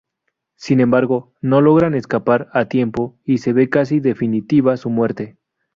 Sin 0.55 0.79
embargo, 0.79 1.31
no 1.41 1.61
logran 1.61 1.93
escapar 1.93 2.49
a 2.53 2.65
tiempo 2.65 3.19
y 3.23 3.37
se 3.37 3.53
ve 3.53 3.69
casi 3.69 3.99
definitiva 3.99 4.75
su 4.75 4.89
muerte. 4.89 5.37